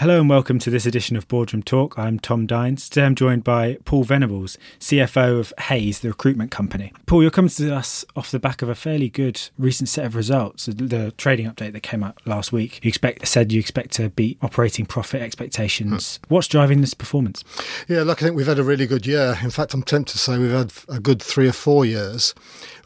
Hello 0.00 0.18
and 0.18 0.30
welcome 0.30 0.58
to 0.60 0.70
this 0.70 0.86
edition 0.86 1.14
of 1.14 1.28
Boardroom 1.28 1.62
Talk. 1.62 1.98
I'm 1.98 2.18
Tom 2.18 2.46
Dines. 2.46 2.88
Today 2.88 3.04
I'm 3.04 3.14
joined 3.14 3.44
by 3.44 3.76
Paul 3.84 4.02
Venables, 4.02 4.56
CFO 4.78 5.38
of 5.38 5.52
Hays, 5.64 6.00
the 6.00 6.08
recruitment 6.08 6.50
company. 6.50 6.94
Paul, 7.04 7.20
you're 7.20 7.30
coming 7.30 7.50
to 7.50 7.76
us 7.76 8.02
off 8.16 8.30
the 8.30 8.38
back 8.38 8.62
of 8.62 8.70
a 8.70 8.74
fairly 8.74 9.10
good 9.10 9.38
recent 9.58 9.90
set 9.90 10.06
of 10.06 10.16
results. 10.16 10.64
The 10.64 11.12
trading 11.18 11.50
update 11.50 11.74
that 11.74 11.82
came 11.82 12.02
out 12.02 12.16
last 12.24 12.50
week, 12.50 12.82
you 12.82 12.88
expect 12.88 13.28
said 13.28 13.52
you 13.52 13.60
expect 13.60 13.92
to 13.96 14.08
beat 14.08 14.38
operating 14.40 14.86
profit 14.86 15.20
expectations. 15.20 16.16
Hmm. 16.16 16.32
What's 16.32 16.48
driving 16.48 16.80
this 16.80 16.94
performance? 16.94 17.44
Yeah, 17.86 18.02
look, 18.02 18.22
I 18.22 18.24
think 18.24 18.36
we've 18.36 18.46
had 18.46 18.58
a 18.58 18.64
really 18.64 18.86
good 18.86 19.06
year. 19.06 19.36
In 19.42 19.50
fact, 19.50 19.74
I'm 19.74 19.82
tempted 19.82 20.12
to 20.12 20.18
say 20.18 20.38
we've 20.38 20.50
had 20.50 20.72
a 20.88 20.98
good 20.98 21.22
three 21.22 21.46
or 21.46 21.52
four 21.52 21.84
years. 21.84 22.34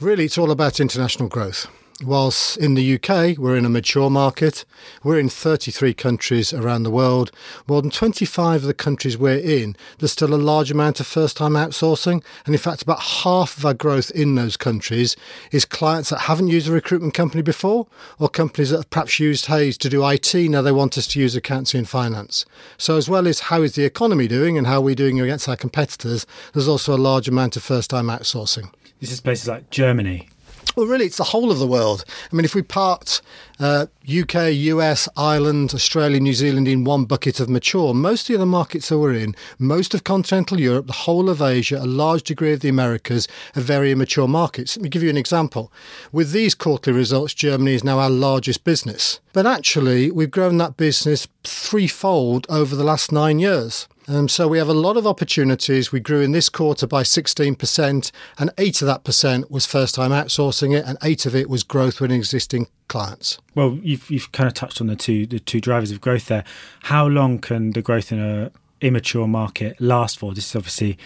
Really, 0.00 0.24
it's 0.24 0.36
all 0.36 0.50
about 0.50 0.80
international 0.80 1.28
growth 1.28 1.68
whilst 2.02 2.56
in 2.56 2.74
the 2.74 2.94
UK 2.94 3.38
we're 3.38 3.56
in 3.56 3.64
a 3.64 3.68
mature 3.68 4.10
market, 4.10 4.64
we're 5.02 5.18
in 5.18 5.28
33 5.28 5.94
countries 5.94 6.52
around 6.52 6.82
the 6.82 6.90
world. 6.90 7.30
More 7.66 7.80
than 7.80 7.90
25 7.90 8.62
of 8.62 8.66
the 8.66 8.74
countries 8.74 9.16
we're 9.16 9.38
in, 9.38 9.76
there's 9.98 10.12
still 10.12 10.34
a 10.34 10.36
large 10.36 10.70
amount 10.70 11.00
of 11.00 11.06
first 11.06 11.36
time 11.36 11.52
outsourcing. 11.52 12.22
And 12.46 12.54
in 12.54 12.60
fact, 12.60 12.82
about 12.82 13.00
half 13.00 13.56
of 13.56 13.64
our 13.64 13.74
growth 13.74 14.10
in 14.10 14.34
those 14.34 14.56
countries 14.56 15.16
is 15.52 15.64
clients 15.64 16.10
that 16.10 16.20
haven't 16.20 16.48
used 16.48 16.68
a 16.68 16.72
recruitment 16.72 17.14
company 17.14 17.42
before 17.42 17.86
or 18.18 18.28
companies 18.28 18.70
that 18.70 18.78
have 18.78 18.90
perhaps 18.90 19.20
used 19.20 19.46
Hays 19.46 19.78
to 19.78 19.88
do 19.88 20.06
IT. 20.08 20.34
Now 20.34 20.62
they 20.62 20.72
want 20.72 20.98
us 20.98 21.06
to 21.08 21.20
use 21.20 21.36
accounting 21.36 21.78
and 21.78 21.88
finance. 21.88 22.44
So, 22.78 22.96
as 22.96 23.08
well 23.08 23.26
as 23.28 23.40
how 23.40 23.62
is 23.62 23.74
the 23.74 23.84
economy 23.84 24.28
doing 24.28 24.58
and 24.58 24.66
how 24.66 24.78
are 24.78 24.80
we 24.80 24.94
doing 24.94 25.20
against 25.20 25.48
our 25.48 25.56
competitors, 25.56 26.26
there's 26.52 26.68
also 26.68 26.96
a 26.96 26.98
large 26.98 27.28
amount 27.28 27.56
of 27.56 27.62
first 27.62 27.90
time 27.90 28.06
outsourcing. 28.06 28.72
This 29.00 29.12
is 29.12 29.20
places 29.20 29.48
like 29.48 29.70
Germany, 29.70 30.28
well, 30.76 30.86
really, 30.86 31.06
it's 31.06 31.16
the 31.16 31.24
whole 31.24 31.50
of 31.50 31.58
the 31.58 31.66
world. 31.66 32.04
I 32.32 32.36
mean, 32.36 32.44
if 32.44 32.54
we 32.54 32.62
part 32.62 33.20
uh, 33.60 33.86
UK, 34.02 34.52
US, 34.52 35.08
Ireland, 35.16 35.72
Australia, 35.74 36.20
New 36.20 36.32
Zealand 36.32 36.66
in 36.66 36.84
one 36.84 37.04
bucket 37.04 37.40
of 37.40 37.48
mature, 37.48 37.94
most 37.94 38.28
of 38.30 38.38
the 38.38 38.46
markets 38.46 38.88
that 38.88 38.98
we're 38.98 39.14
in, 39.14 39.34
most 39.58 39.94
of 39.94 40.04
continental 40.04 40.60
Europe, 40.60 40.86
the 40.86 40.92
whole 40.92 41.30
of 41.30 41.40
Asia, 41.40 41.78
a 41.78 41.86
large 41.86 42.24
degree 42.24 42.52
of 42.52 42.60
the 42.60 42.68
Americas, 42.68 43.28
are 43.54 43.62
very 43.62 43.92
immature 43.92 44.28
markets. 44.28 44.76
Let 44.76 44.82
me 44.82 44.88
give 44.88 45.02
you 45.02 45.10
an 45.10 45.16
example. 45.16 45.72
With 46.12 46.32
these 46.32 46.54
quarterly 46.54 46.96
results, 46.96 47.34
Germany 47.34 47.74
is 47.74 47.84
now 47.84 47.98
our 47.98 48.10
largest 48.10 48.64
business. 48.64 49.20
But 49.32 49.46
actually, 49.46 50.10
we've 50.10 50.30
grown 50.30 50.58
that 50.58 50.76
business 50.76 51.28
threefold 51.44 52.46
over 52.48 52.74
the 52.74 52.84
last 52.84 53.12
nine 53.12 53.38
years. 53.38 53.88
Um, 54.08 54.28
so 54.28 54.48
we 54.48 54.58
have 54.58 54.68
a 54.68 54.74
lot 54.74 54.96
of 54.96 55.06
opportunities. 55.06 55.92
We 55.92 56.00
grew 56.00 56.20
in 56.20 56.32
this 56.32 56.48
quarter 56.48 56.86
by 56.86 57.02
16%, 57.02 58.10
and 58.38 58.50
eight 58.58 58.82
of 58.82 58.86
that 58.86 59.04
percent 59.04 59.50
was 59.50 59.66
first 59.66 59.94
time 59.94 60.10
outsourcing 60.10 60.76
it, 60.76 60.84
and 60.86 60.98
eight 61.02 61.26
of 61.26 61.34
it 61.34 61.48
was 61.48 61.62
growth 61.62 62.00
with 62.00 62.12
existing 62.12 62.68
clients. 62.88 63.38
Well, 63.54 63.78
you've, 63.82 64.10
you've 64.10 64.32
kind 64.32 64.46
of 64.46 64.54
touched 64.54 64.80
on 64.80 64.88
the 64.88 64.96
two 64.96 65.26
the 65.26 65.38
two 65.38 65.60
drivers 65.60 65.90
of 65.90 66.00
growth 66.00 66.26
there. 66.26 66.44
How 66.82 67.06
long 67.06 67.38
can 67.38 67.72
the 67.72 67.82
growth 67.82 68.12
in 68.12 68.20
a 68.20 68.50
immature 68.80 69.26
market 69.26 69.80
last 69.80 70.18
for? 70.18 70.34
This 70.34 70.50
is 70.50 70.56
obviously 70.56 70.98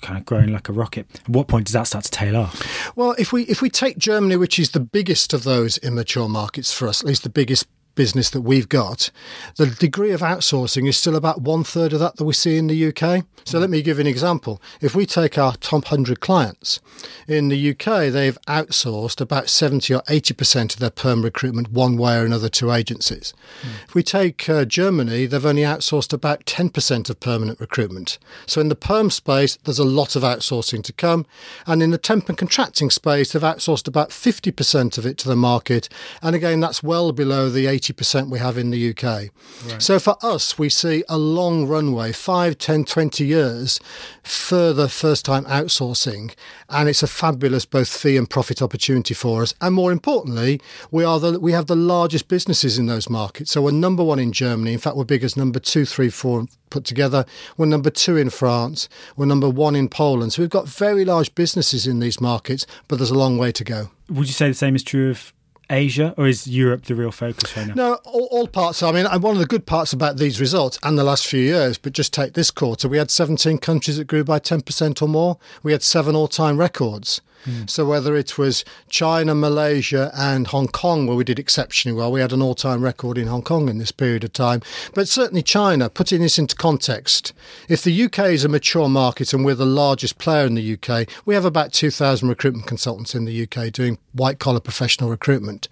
kind 0.00 0.18
of 0.18 0.24
growing 0.26 0.52
like 0.52 0.68
a 0.68 0.72
rocket. 0.72 1.06
At 1.14 1.28
what 1.28 1.48
point 1.48 1.66
does 1.66 1.74
that 1.74 1.84
start 1.84 2.04
to 2.04 2.10
tail 2.10 2.36
off? 2.36 2.96
Well, 2.96 3.14
if 3.18 3.32
we 3.32 3.42
if 3.44 3.62
we 3.62 3.70
take 3.70 3.98
Germany, 3.98 4.36
which 4.36 4.58
is 4.58 4.70
the 4.70 4.80
biggest 4.80 5.32
of 5.32 5.44
those 5.44 5.78
immature 5.78 6.28
markets 6.28 6.72
for 6.72 6.88
us, 6.88 7.02
at 7.02 7.06
least 7.06 7.22
the 7.22 7.28
biggest 7.28 7.66
business 7.96 8.30
that 8.30 8.42
we've 8.42 8.68
got, 8.68 9.10
the 9.56 9.66
degree 9.66 10.12
of 10.12 10.20
outsourcing 10.20 10.88
is 10.88 10.96
still 10.96 11.16
about 11.16 11.42
one 11.42 11.64
third 11.64 11.92
of 11.92 11.98
that 11.98 12.16
that 12.16 12.24
we 12.24 12.32
see 12.32 12.56
in 12.56 12.68
the 12.68 12.86
UK. 12.86 13.24
So 13.44 13.58
let 13.58 13.70
me 13.70 13.82
give 13.82 13.96
you 13.96 14.02
an 14.02 14.06
example. 14.06 14.62
If 14.80 14.94
we 14.94 15.06
take 15.06 15.36
our 15.36 15.54
top 15.56 15.90
100 15.90 16.20
clients, 16.20 16.80
in 17.28 17.48
the 17.48 17.70
UK, 17.70 18.12
they've 18.12 18.38
outsourced 18.46 19.20
about 19.20 19.48
70 19.48 19.94
or 19.94 20.02
80% 20.02 20.74
of 20.74 20.80
their 20.80 20.90
perm 20.90 21.22
recruitment 21.22 21.70
one 21.72 21.96
way 21.96 22.18
or 22.18 22.24
another 22.24 22.48
to 22.50 22.72
agencies. 22.72 23.34
Mm. 23.62 23.68
If 23.88 23.94
we 23.94 24.02
take 24.02 24.48
uh, 24.48 24.64
Germany, 24.64 25.26
they've 25.26 25.44
only 25.44 25.62
outsourced 25.62 26.12
about 26.12 26.44
10% 26.44 27.10
of 27.10 27.20
permanent 27.20 27.60
recruitment. 27.60 28.18
So 28.46 28.60
in 28.60 28.68
the 28.68 28.76
perm 28.76 29.10
space, 29.10 29.56
there's 29.64 29.78
a 29.78 29.84
lot 29.84 30.16
of 30.16 30.22
outsourcing 30.22 30.84
to 30.84 30.92
come. 30.92 31.26
And 31.66 31.82
in 31.82 31.90
the 31.90 31.98
temp 31.98 32.28
and 32.28 32.38
contracting 32.38 32.90
space, 32.90 33.32
they've 33.32 33.42
outsourced 33.42 33.88
about 33.88 34.10
50% 34.10 34.98
of 34.98 35.06
it 35.06 35.18
to 35.18 35.28
the 35.28 35.36
market. 35.36 35.88
And 36.22 36.36
again, 36.36 36.60
that's 36.60 36.82
well 36.82 37.12
below 37.12 37.48
the 37.48 37.66
80 37.66 37.85
80% 37.92 38.30
we 38.30 38.38
have 38.38 38.58
in 38.58 38.70
the 38.70 38.90
UK. 38.90 39.04
Right. 39.04 39.82
So 39.82 39.98
for 39.98 40.16
us, 40.22 40.58
we 40.58 40.68
see 40.68 41.04
a 41.08 41.18
long 41.18 41.66
runway, 41.66 42.12
5, 42.12 42.58
10, 42.58 42.84
20 42.84 43.24
years 43.24 43.80
further 44.22 44.88
first 44.88 45.24
time 45.24 45.44
outsourcing. 45.44 46.34
And 46.68 46.88
it's 46.88 47.02
a 47.02 47.06
fabulous 47.06 47.64
both 47.64 47.88
fee 47.88 48.16
and 48.16 48.28
profit 48.28 48.60
opportunity 48.60 49.14
for 49.14 49.42
us. 49.42 49.54
And 49.60 49.74
more 49.74 49.92
importantly, 49.92 50.60
we 50.90 51.04
are 51.04 51.20
the, 51.20 51.38
we 51.38 51.52
have 51.52 51.66
the 51.66 51.76
largest 51.76 52.28
businesses 52.28 52.78
in 52.78 52.86
those 52.86 53.08
markets. 53.08 53.52
So 53.52 53.62
we're 53.62 53.70
number 53.72 54.02
one 54.02 54.18
in 54.18 54.32
Germany. 54.32 54.72
In 54.72 54.78
fact, 54.78 54.96
we're 54.96 55.04
big 55.04 55.24
as 55.24 55.36
number 55.36 55.58
two, 55.58 55.84
three, 55.84 56.10
four 56.10 56.46
put 56.70 56.84
together. 56.84 57.24
We're 57.56 57.66
number 57.66 57.90
two 57.90 58.16
in 58.16 58.30
France. 58.30 58.88
We're 59.16 59.26
number 59.26 59.48
one 59.48 59.76
in 59.76 59.88
Poland. 59.88 60.32
So 60.32 60.42
we've 60.42 60.50
got 60.50 60.68
very 60.68 61.04
large 61.04 61.34
businesses 61.34 61.86
in 61.86 62.00
these 62.00 62.20
markets, 62.20 62.66
but 62.88 62.96
there's 62.96 63.10
a 63.10 63.18
long 63.18 63.38
way 63.38 63.52
to 63.52 63.64
go. 63.64 63.90
Would 64.08 64.26
you 64.26 64.32
say 64.32 64.48
the 64.48 64.54
same 64.54 64.74
is 64.74 64.82
true 64.82 65.10
of 65.10 65.32
Asia, 65.70 66.14
or 66.16 66.26
is 66.26 66.46
Europe 66.46 66.84
the 66.84 66.94
real 66.94 67.10
focus 67.10 67.56
right 67.56 67.66
now? 67.68 67.74
No, 67.74 67.94
all, 68.04 68.28
all, 68.30 68.46
parts. 68.46 68.82
I 68.82 68.92
mean, 68.92 69.06
one 69.06 69.34
of 69.34 69.38
the 69.38 69.46
good 69.46 69.66
parts 69.66 69.92
about 69.92 70.16
these 70.16 70.40
results 70.40 70.78
and 70.82 70.98
the 70.98 71.04
last 71.04 71.26
few 71.26 71.40
years, 71.40 71.78
but 71.78 71.92
just 71.92 72.12
take 72.12 72.34
this 72.34 72.50
quarter, 72.50 72.88
we 72.88 72.98
had 72.98 73.10
17 73.10 73.58
countries 73.58 73.96
that 73.96 74.06
grew 74.06 74.24
by 74.24 74.38
10% 74.38 75.02
or 75.02 75.08
more. 75.08 75.38
We 75.62 75.72
had 75.72 75.82
seven 75.82 76.14
all 76.14 76.28
time 76.28 76.58
records. 76.58 77.20
Mm. 77.44 77.68
So 77.68 77.84
whether 77.84 78.16
it 78.16 78.38
was 78.38 78.64
China, 78.88 79.34
Malaysia, 79.34 80.10
and 80.14 80.46
Hong 80.48 80.68
Kong, 80.68 81.06
where 81.06 81.16
we 81.16 81.24
did 81.24 81.38
exceptionally 81.38 81.96
well, 81.96 82.10
we 82.10 82.20
had 82.20 82.32
an 82.32 82.42
all-time 82.42 82.82
record 82.82 83.18
in 83.18 83.28
Hong 83.28 83.42
Kong 83.42 83.68
in 83.68 83.78
this 83.78 83.92
period 83.92 84.24
of 84.24 84.32
time. 84.32 84.62
But 84.94 85.08
certainly 85.08 85.42
China, 85.42 85.88
putting 85.88 86.22
this 86.22 86.38
into 86.38 86.56
context, 86.56 87.32
if 87.68 87.82
the 87.82 88.04
UK 88.04 88.18
is 88.30 88.44
a 88.44 88.48
mature 88.48 88.88
market 88.88 89.32
and 89.32 89.44
we're 89.44 89.54
the 89.54 89.66
largest 89.66 90.18
player 90.18 90.46
in 90.46 90.54
the 90.54 90.78
UK, 90.78 91.08
we 91.24 91.34
have 91.34 91.44
about 91.44 91.72
2,000 91.72 92.28
recruitment 92.28 92.66
consultants 92.66 93.14
in 93.14 93.24
the 93.24 93.42
UK 93.42 93.72
doing 93.72 93.98
white-collar 94.12 94.60
professional 94.60 95.10
recruitment. 95.10 95.68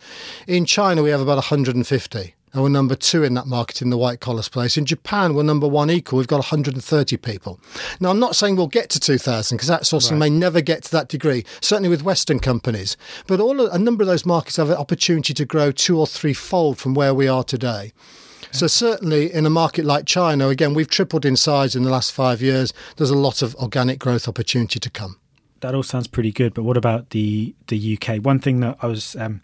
In 0.47 0.64
China, 0.64 1.03
we 1.03 1.10
have 1.10 1.20
about 1.20 1.36
150 1.36 2.34
and 2.54 2.62
we're 2.62 2.69
number 2.69 2.94
two 2.94 3.25
in 3.25 3.34
that 3.34 3.47
market 3.47 3.82
in 3.82 3.91
the 3.91 3.98
white 3.98 4.20
collar 4.20 4.42
space. 4.42 4.78
In 4.78 4.87
Japan, 4.87 5.34
we're 5.34 5.42
number 5.42 5.66
one 5.66 5.91
equal. 5.91 6.19
We've 6.19 6.28
got 6.28 6.37
130 6.37 7.16
people. 7.16 7.60
Now, 7.98 8.10
I'm 8.10 8.20
not 8.20 8.37
saying 8.37 8.54
we'll 8.54 8.69
get 8.69 8.91
to 8.91 9.00
2,000 9.00 9.56
because 9.56 9.69
outsourcing 9.69 10.12
right. 10.12 10.19
may 10.19 10.31
never 10.31 10.60
get 10.60 10.84
to 10.84 10.91
that 10.92 11.09
degree, 11.09 11.44
certainly 11.60 11.88
with 11.88 12.04
Western 12.04 12.38
companies. 12.38 12.97
But 13.26 13.41
all 13.41 13.60
a 13.66 13.78
number 13.78 14.03
of 14.03 14.06
those 14.06 14.25
markets 14.25 14.56
have 14.56 14.70
an 14.70 14.76
opportunity 14.76 15.34
to 15.34 15.44
grow 15.44 15.72
two 15.72 15.98
or 15.98 16.06
three 16.06 16.32
fold 16.32 16.78
from 16.78 16.94
where 16.94 17.12
we 17.12 17.26
are 17.26 17.42
today. 17.42 17.92
So 18.53 18.69
certainly 18.69 19.34
in 19.34 19.47
a 19.47 19.50
market 19.50 19.84
like 19.84 20.06
China, 20.06 20.48
again, 20.48 20.75
we've 20.75 20.88
tripled 20.88 21.26
in 21.26 21.34
size 21.34 21.75
in 21.75 21.82
the 21.82 21.91
last 21.91 22.12
five 22.12 22.41
years. 22.41 22.72
There's 22.97 23.10
a 23.10 23.19
lot 23.19 23.42
of 23.42 23.56
organic 23.56 23.98
growth 23.98 24.28
opportunity 24.28 24.78
to 24.78 24.91
come. 24.91 25.19
That 25.59 25.75
all 25.75 25.82
sounds 25.82 26.06
pretty 26.06 26.31
good, 26.31 26.54
but 26.54 26.62
what 26.62 26.76
about 26.76 27.10
the 27.10 27.56
the 27.66 27.98
UK? 27.98 28.19
One 28.19 28.38
thing 28.38 28.60
that 28.60 28.76
I 28.81 28.86
was 28.86 29.16
um, 29.16 29.41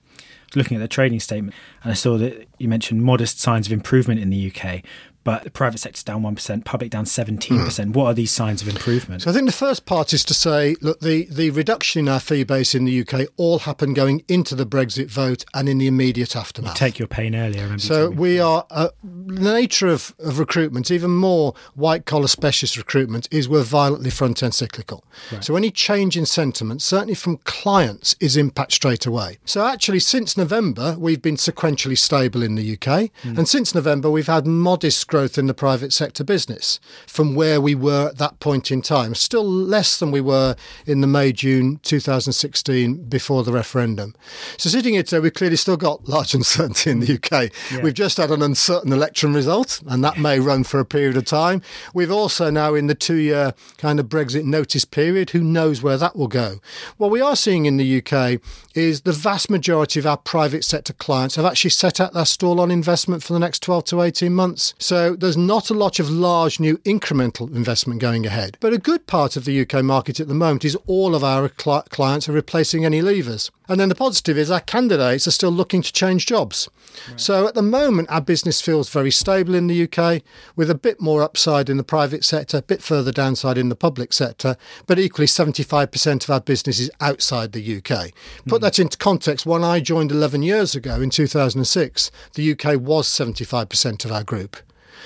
looking 0.57 0.77
at 0.77 0.81
the 0.81 0.89
trading 0.89 1.21
statement 1.21 1.55
and 1.83 1.93
I 1.93 1.95
saw 1.95 2.19
that 2.19 2.49
you 2.59 2.69
mentioned 2.69 3.03
modest 3.03 3.41
signs 3.41 3.67
of 3.67 3.73
improvement 3.73 4.21
in 4.21 4.31
the 4.31 4.53
UK 4.55 4.83
but 5.25 5.45
the 5.45 5.51
private 5.51 5.79
sector's 5.79 6.03
down 6.03 6.23
1%, 6.23 6.65
public 6.65 6.91
down 6.91 7.05
17%. 7.05 7.39
Mm. 7.41 7.95
What 7.95 8.07
are 8.07 8.15
these 8.15 8.31
signs 8.31 8.63
of 8.63 8.69
improvement? 8.69 9.23
So 9.23 9.31
I 9.31 9.35
think 9.35 9.47
the 9.47 9.53
first 9.53 9.85
part 9.85 10.13
is 10.13 10.25
to 10.25 10.35
say, 10.35 10.77
look, 10.81 11.01
the, 11.01 11.27
the 11.31 11.51
reduction 11.51 12.01
in 12.01 12.09
our 12.09 12.21
fee 12.21 12.45
base 12.45 12.75
in 12.75 12.85
the 12.85 13.01
UK 13.01 13.29
all 13.37 13.61
happened 13.61 13.97
going 13.97 14.25
into 14.29 14.55
the 14.55 14.65
Brexit 14.65 15.11
vote 15.11 15.45
and 15.53 15.69
in 15.69 15.79
the 15.79 15.87
immediate 15.87 16.35
aftermath. 16.35 16.75
You 16.75 16.87
take 16.87 16.99
your 16.99 17.09
pain 17.09 17.35
earlier. 17.35 17.79
So 17.79 18.09
we 18.11 18.41
are, 18.41 18.67
uh, 18.71 18.89
the 19.03 19.53
nature 19.53 19.89
of, 19.89 20.15
of 20.19 20.39
recruitment, 20.39 20.91
even 20.91 21.11
more 21.11 21.55
white 21.75 22.07
collar 22.07 22.29
specialist 22.29 22.77
recruitment, 22.77 23.29
is 23.31 23.49
we're 23.49 23.63
violently 23.63 24.11
front 24.11 24.43
end 24.43 24.55
cyclical. 24.55 25.05
Right. 25.31 25.45
So 25.45 25.57
any 25.57 25.71
change 25.71 26.17
in 26.17 26.25
sentiment, 26.25 26.81
certainly 26.83 27.15
from 27.15 27.37
clients, 27.39 28.17
is 28.21 28.37
impact 28.37 28.73
straight 28.73 29.05
away. 29.05 29.39
So 29.45 29.67
actually, 29.67 30.01
since 30.01 30.37
November, 30.37 30.97
we've 30.99 31.21
been 31.21 31.37
sequentially 31.37 31.99
stable 31.99 32.43
in 32.43 32.55
the 32.55 32.73
UK. 32.73 33.11
Mm. 33.23 33.39
And 33.39 33.49
since 33.49 33.75
November, 33.75 34.11
we've 34.11 34.27
had 34.27 34.47
modest 34.47 35.10
growth 35.11 35.37
in 35.37 35.47
the 35.47 35.55
private 35.55 35.93
sector 35.93 36.25
business 36.25 36.81
from 37.07 37.35
where 37.35 37.61
we 37.61 37.75
were 37.75 38.09
at 38.09 38.19
that 38.19 38.41
point 38.41 38.71
in 38.71 38.81
time. 38.81 39.15
Still 39.15 39.45
less 39.45 39.99
than 39.99 40.11
we 40.11 40.21
were 40.21 40.57
in 40.87 41.01
the 41.01 41.07
May 41.07 41.33
June 41.33 41.81
2016 41.83 43.05
before 43.05 43.43
the 43.43 43.53
referendum. 43.53 44.15
So 44.57 44.71
sitting 44.71 44.95
here 44.95 45.03
today, 45.03 45.21
we've 45.21 45.35
clearly 45.35 45.57
still 45.57 45.77
got 45.77 46.09
large 46.09 46.33
uncertainty 46.41 46.91
in 46.91 47.01
the 47.01 47.15
UK. 47.15 47.53
Yeah. 47.73 47.83
We've 47.83 47.93
just 47.93 48.17
had 48.17 48.31
an 48.31 48.41
uncertain 48.41 48.93
election 48.93 49.35
result, 49.35 49.83
and 49.87 50.03
that 50.05 50.19
may 50.19 50.39
run 50.39 50.65
for 50.65 50.79
a 50.81 50.85
period 50.85 51.17
of 51.17 51.25
time. 51.25 51.61
We've 51.93 52.13
also 52.13 52.49
now 52.51 52.75
in 52.75 52.87
the 52.87 52.95
two 52.95 53.17
year 53.17 53.53
kind 53.79 53.99
of 53.99 54.07
Brexit 54.07 54.45
notice 54.45 54.85
period. 54.85 55.31
Who 55.31 55.43
knows 55.43 55.83
where 55.83 55.97
that 55.97 56.17
will 56.17 56.29
go? 56.29 56.61
What 56.97 57.11
we 57.11 57.21
are 57.21 57.37
seeing 57.37 57.67
in 57.67 57.77
the 57.77 57.99
UK 57.99 58.41
is 58.75 59.01
the 59.01 59.13
vast 59.13 59.51
majority 59.51 59.99
of 59.99 60.07
our 60.07 60.17
private 60.17 60.65
sector 60.65 60.93
clients 60.93 61.35
have 61.35 61.45
actually 61.45 61.71
set 61.71 62.01
out 62.01 62.13
their 62.13 62.25
stall 62.25 62.61
on 62.61 62.71
investment 62.71 63.25
for 63.25 63.33
the 63.33 63.41
next 63.41 63.63
12 63.63 63.85
to 63.87 64.03
18 64.03 64.33
months. 64.33 64.75
So 64.79 65.00
So 65.01 65.17
there's 65.17 65.35
not 65.35 65.71
a 65.71 65.75
lot 65.75 65.99
of 65.99 66.11
large 66.11 66.61
new 66.61 66.77
incremental 66.79 67.51
investment 67.57 68.03
going 68.03 68.27
ahead. 68.27 68.59
But 68.61 68.75
a 68.75 68.79
good 68.79 69.07
part 69.07 69.35
of 69.35 69.47
the 69.47 69.59
UK 69.63 69.83
market 69.83 70.21
at 70.21 70.29
the 70.29 70.35
moment 70.35 70.63
is 70.63 70.77
all 70.87 71.15
of 71.15 71.25
our 71.25 71.51
cl- 71.59 71.87
clients 71.89 72.29
are 72.29 72.33
replacing 72.33 72.85
any 72.85 73.01
leavers. 73.01 73.51
And 73.67 73.81
then 73.81 73.89
the 73.89 73.95
positive 73.95 74.37
is 74.37 74.51
our 74.51 74.61
candidates 74.61 75.27
are 75.27 75.31
still 75.31 75.53
looking 75.53 75.81
to 75.81 75.91
change 75.91 76.27
jobs. 76.27 76.69
Right. 77.09 77.19
So 77.19 77.49
at 77.49 77.55
the 77.55 77.63
moment, 77.63 78.11
our 78.11 78.21
business 78.21 78.61
feels 78.61 78.91
very 78.91 79.11
stable 79.11 79.55
in 79.55 79.69
the 79.69 79.89
UK, 79.89 80.21
with 80.55 80.69
a 80.69 80.75
bit 80.75 81.01
more 81.01 81.23
upside 81.23 81.71
in 81.71 81.79
the 81.79 81.83
private 81.83 82.23
sector, 82.23 82.59
a 82.59 82.63
bit 82.63 82.83
further 82.83 83.11
downside 83.11 83.57
in 83.57 83.71
the 83.71 83.75
public 83.75 84.13
sector, 84.13 84.59
but 84.87 84.99
equally 84.99 85.29
75% 85.29 86.25
of 86.25 86.29
our 86.29 86.43
business 86.43 86.79
is 86.79 86.91
outside 87.01 87.53
the 87.53 87.77
UK. 87.79 88.11
Put 88.47 88.59
mm. 88.59 88.65
that 88.65 88.79
into 88.79 88.99
context, 88.99 89.47
when 89.47 89.65
I 89.65 89.81
joined 89.81 90.13
11 90.13 90.43
years 90.43 90.75
ago 90.75 91.01
in 91.01 91.09
2006, 91.09 92.11
the 92.35 92.53
UK 92.53 92.79
was 92.79 93.09
75% 93.09 94.05
of 94.05 94.13
our 94.13 94.25
group. 94.25 94.59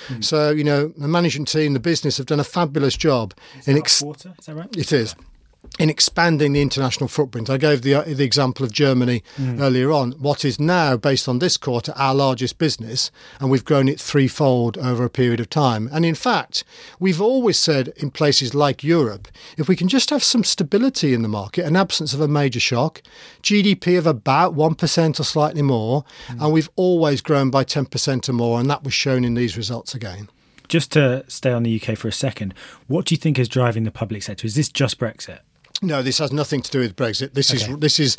Mm. 0.07 0.23
So, 0.23 0.51
you 0.51 0.63
know, 0.63 0.89
the 0.89 1.07
management 1.07 1.47
team, 1.47 1.73
the 1.73 1.79
business 1.79 2.17
have 2.17 2.27
done 2.27 2.39
a 2.39 2.43
fabulous 2.43 2.95
job. 2.95 3.33
In 3.65 3.77
ex- 3.77 4.01
quarter? 4.01 4.33
Is 4.39 4.45
that 4.45 4.55
right? 4.55 4.77
It 4.77 4.91
is. 4.91 5.15
Yeah 5.17 5.25
in 5.79 5.89
expanding 5.89 6.53
the 6.53 6.61
international 6.61 7.07
footprint. 7.07 7.49
I 7.49 7.57
gave 7.57 7.81
the, 7.81 8.01
the 8.01 8.23
example 8.23 8.65
of 8.65 8.71
Germany 8.71 9.23
mm. 9.37 9.59
earlier 9.59 9.91
on. 9.91 10.13
What 10.13 10.45
is 10.45 10.59
now, 10.59 10.97
based 10.97 11.27
on 11.27 11.39
this 11.39 11.57
quarter, 11.57 11.93
our 11.95 12.15
largest 12.15 12.57
business, 12.57 13.11
and 13.39 13.49
we've 13.49 13.65
grown 13.65 13.87
it 13.87 13.99
threefold 13.99 14.77
over 14.77 15.03
a 15.03 15.09
period 15.09 15.39
of 15.39 15.49
time. 15.49 15.89
And 15.91 16.05
in 16.05 16.15
fact, 16.15 16.63
we've 16.99 17.21
always 17.21 17.59
said 17.59 17.89
in 17.97 18.11
places 18.11 18.55
like 18.55 18.83
Europe, 18.83 19.27
if 19.57 19.67
we 19.67 19.75
can 19.75 19.87
just 19.87 20.09
have 20.09 20.23
some 20.23 20.43
stability 20.43 21.13
in 21.13 21.21
the 21.21 21.27
market, 21.27 21.65
an 21.65 21.75
absence 21.75 22.13
of 22.13 22.21
a 22.21 22.27
major 22.27 22.59
shock, 22.59 23.01
GDP 23.43 23.97
of 23.97 24.07
about 24.07 24.55
1% 24.55 25.19
or 25.19 25.23
slightly 25.23 25.61
more, 25.61 26.03
mm. 26.27 26.41
and 26.41 26.53
we've 26.53 26.69
always 26.75 27.21
grown 27.21 27.49
by 27.49 27.63
10% 27.63 28.29
or 28.29 28.33
more, 28.33 28.59
and 28.59 28.69
that 28.69 28.83
was 28.83 28.93
shown 28.93 29.25
in 29.25 29.33
these 29.33 29.57
results 29.57 29.93
again. 29.93 30.29
Just 30.67 30.91
to 30.93 31.23
stay 31.27 31.51
on 31.51 31.63
the 31.63 31.79
UK 31.81 31.97
for 31.97 32.07
a 32.07 32.11
second, 32.11 32.53
what 32.87 33.05
do 33.05 33.13
you 33.13 33.17
think 33.17 33.37
is 33.37 33.47
driving 33.47 33.83
the 33.83 33.91
public 33.91 34.23
sector? 34.23 34.47
Is 34.47 34.55
this 34.55 34.69
just 34.69 34.99
Brexit? 34.99 35.39
No, 35.81 36.01
this 36.01 36.19
has 36.19 36.31
nothing 36.31 36.61
to 36.61 36.71
do 36.71 36.79
with 36.79 36.95
Brexit. 36.95 37.33
This 37.33 37.53
okay. 37.53 37.71
is 37.71 37.79
this 37.79 37.99
is 37.99 38.17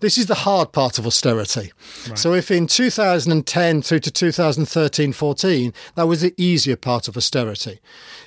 this 0.00 0.18
is 0.18 0.26
the 0.26 0.34
hard 0.34 0.72
part 0.72 0.98
of 0.98 1.06
austerity. 1.06 1.72
Right. 2.08 2.18
So 2.18 2.34
if 2.34 2.50
in 2.50 2.66
2010 2.66 3.82
through 3.82 3.98
to 4.00 4.10
2013-14, 4.10 5.74
that 5.96 6.06
was 6.06 6.20
the 6.20 6.34
easier 6.36 6.76
part 6.76 7.08
of 7.08 7.16
austerity. 7.16 7.80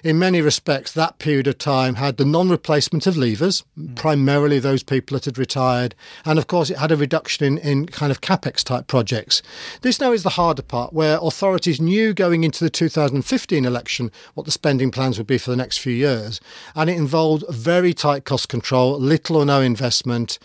In 0.04 0.20
many 0.20 0.42
respects, 0.42 0.92
that 0.94 1.20
period 1.20 1.48
of 1.48 1.60
time 1.60 1.96
had 1.96 2.18
the 2.18 2.26
non-replacement 2.26 3.08
of 3.08 3.16
leavers, 3.16 3.64
mm. 3.80 3.96
primarily 3.96 4.60
those 4.60 4.84
people 4.84 5.16
that 5.16 5.26
had 5.26 5.38
retired, 5.38 5.96
and 6.26 6.38
of 6.40 6.48
course 6.48 6.70
it 6.70 6.78
had 6.78 6.92
a 6.92 6.98
reduction 6.98 7.46
in, 7.46 7.58
in 7.60 7.86
kind 7.86 8.12
of 8.12 8.20
capex 8.20 8.64
type 8.64 8.88
projects. 8.88 9.42
This 9.82 10.00
now 10.00 10.12
is 10.12 10.24
the 10.24 10.32
harder 10.32 10.64
part, 10.64 10.92
where 10.92 11.20
authorities 11.22 11.80
knew 11.80 12.14
going 12.14 12.44
into 12.44 12.64
the 12.64 12.70
2015 12.70 13.64
election 13.64 14.12
what 14.34 14.46
the 14.46 14.52
spending 14.52 14.92
plans 14.92 15.18
would 15.18 15.28
be 15.28 15.38
for 15.38 15.52
the 15.52 15.58
next 15.58 15.78
few 15.78 15.94
years, 15.94 16.42
and 16.76 16.90
it 16.90 16.98
involved 16.98 17.46
very 17.50 17.94
tight 17.94 18.26
cost 18.26 18.50
control 18.50 18.71
control, 18.72 19.00
little 19.00 19.38
or 19.38 19.46
no 19.46 19.62
investment. 19.62 20.40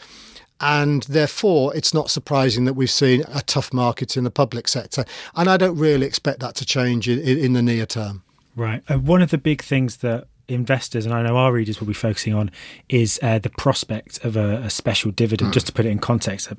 And 0.60 1.02
therefore, 1.04 1.74
it's 1.76 1.92
not 1.92 2.10
surprising 2.10 2.64
that 2.64 2.74
we've 2.74 2.90
seen 2.90 3.24
a 3.32 3.42
tough 3.42 3.72
market 3.72 4.16
in 4.16 4.24
the 4.24 4.30
public 4.30 4.68
sector. 4.68 5.04
And 5.34 5.48
I 5.48 5.56
don't 5.56 5.76
really 5.76 6.06
expect 6.06 6.40
that 6.40 6.54
to 6.56 6.64
change 6.64 7.08
in, 7.08 7.20
in 7.20 7.52
the 7.52 7.62
near 7.62 7.86
term. 7.86 8.22
Right. 8.56 8.82
Uh, 8.88 8.98
one 8.98 9.22
of 9.22 9.30
the 9.30 9.38
big 9.38 9.62
things 9.62 9.98
that 9.98 10.28
investors, 10.48 11.04
and 11.04 11.14
I 11.14 11.22
know 11.22 11.36
our 11.36 11.52
readers 11.52 11.78
will 11.78 11.88
be 11.88 11.92
focusing 11.92 12.32
on, 12.32 12.50
is 12.88 13.20
uh, 13.22 13.38
the 13.38 13.50
prospect 13.50 14.24
of 14.24 14.34
a, 14.34 14.62
a 14.62 14.70
special 14.70 15.10
dividend. 15.10 15.50
Mm. 15.50 15.54
Just 15.54 15.66
to 15.66 15.72
put 15.72 15.84
it 15.84 15.90
in 15.90 15.98
context, 15.98 16.50
uh, 16.50 16.54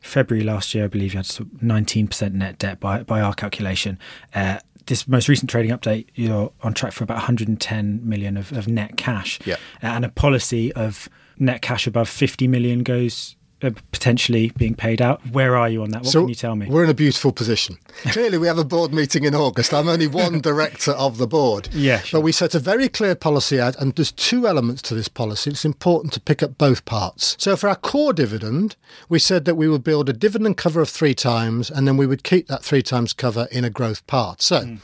February 0.00 0.44
last 0.44 0.74
year, 0.74 0.84
I 0.84 0.88
believe 0.88 1.14
you 1.14 1.18
had 1.18 1.26
19% 1.26 2.32
net 2.32 2.58
debt 2.58 2.78
by, 2.78 3.02
by 3.02 3.20
our 3.20 3.34
calculation. 3.34 3.98
Uh, 4.32 4.60
this 4.90 5.08
most 5.08 5.28
recent 5.28 5.48
trading 5.48 5.70
update, 5.70 6.08
you're 6.14 6.52
on 6.62 6.74
track 6.74 6.92
for 6.92 7.04
about 7.04 7.14
110 7.14 8.00
million 8.06 8.36
of, 8.36 8.52
of 8.52 8.68
net 8.68 8.96
cash. 8.96 9.38
Yeah. 9.46 9.56
And 9.80 10.04
a 10.04 10.10
policy 10.10 10.72
of 10.74 11.08
net 11.38 11.62
cash 11.62 11.86
above 11.86 12.08
50 12.08 12.48
million 12.48 12.82
goes 12.82 13.36
potentially 13.60 14.52
being 14.56 14.74
paid 14.74 15.02
out. 15.02 15.24
Where 15.28 15.56
are 15.56 15.68
you 15.68 15.82
on 15.82 15.90
that? 15.90 16.02
What 16.02 16.12
so 16.12 16.20
can 16.20 16.28
you 16.28 16.34
tell 16.34 16.56
me? 16.56 16.66
We're 16.66 16.84
in 16.84 16.90
a 16.90 16.94
beautiful 16.94 17.32
position. 17.32 17.78
Clearly, 18.06 18.38
we 18.38 18.46
have 18.46 18.58
a 18.58 18.64
board 18.64 18.92
meeting 18.92 19.24
in 19.24 19.34
August. 19.34 19.74
I'm 19.74 19.88
only 19.88 20.06
one 20.06 20.40
director 20.40 20.92
of 20.92 21.18
the 21.18 21.26
board. 21.26 21.68
Yeah. 21.72 22.00
Sure. 22.00 22.18
But 22.18 22.24
we 22.24 22.32
set 22.32 22.54
a 22.54 22.58
very 22.58 22.88
clear 22.88 23.14
policy 23.14 23.60
out, 23.60 23.76
and 23.76 23.94
there's 23.94 24.12
two 24.12 24.46
elements 24.46 24.82
to 24.82 24.94
this 24.94 25.08
policy. 25.08 25.50
It's 25.50 25.64
important 25.64 26.12
to 26.14 26.20
pick 26.20 26.42
up 26.42 26.56
both 26.56 26.84
parts. 26.84 27.36
So, 27.38 27.56
for 27.56 27.68
our 27.68 27.76
core 27.76 28.12
dividend, 28.12 28.76
we 29.08 29.18
said 29.18 29.44
that 29.44 29.56
we 29.56 29.68
would 29.68 29.84
build 29.84 30.08
a 30.08 30.14
dividend 30.14 30.56
cover 30.56 30.80
of 30.80 30.88
three 30.88 31.14
times, 31.14 31.70
and 31.70 31.86
then 31.86 31.96
we 31.96 32.06
would 32.06 32.24
keep 32.24 32.48
that 32.48 32.64
three 32.64 32.82
times 32.82 33.12
cover 33.12 33.46
in 33.52 33.64
a 33.64 33.70
growth 33.70 34.06
part. 34.06 34.42
So, 34.42 34.62
mm 34.62 34.80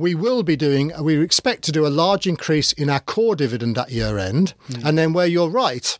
we 0.00 0.14
will 0.14 0.42
be 0.42 0.56
doing, 0.56 0.92
we 1.00 1.20
expect 1.22 1.62
to 1.64 1.72
do 1.72 1.86
a 1.86 1.88
large 1.88 2.26
increase 2.26 2.72
in 2.72 2.88
our 2.88 3.00
core 3.00 3.36
dividend 3.36 3.76
at 3.76 3.90
year 3.90 4.16
end. 4.18 4.54
Mm. 4.70 4.84
And 4.84 4.98
then 4.98 5.12
where 5.12 5.26
you're 5.26 5.50
right, 5.50 5.98